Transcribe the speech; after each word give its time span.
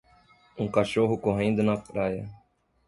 Um 0.57 0.67
cachorro 0.67 1.15
correndo 1.15 1.61
na 1.61 1.77
praia. 1.77 2.27